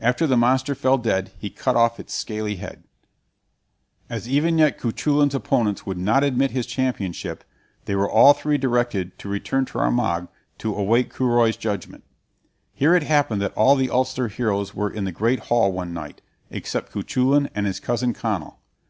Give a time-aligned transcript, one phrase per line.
[0.00, 2.84] After the monster fell dead, he cut off its scaly head.
[4.10, 7.42] As even yet Cuchulain's opponents would not admit his championship,
[7.86, 12.04] they were all three directed to return to Armagh, to await Curoi's judgment.
[12.74, 16.20] Here it happened that all the Ulster heroes were in the great hall one night,
[16.50, 18.56] except Cuchulain and his cousin Conall.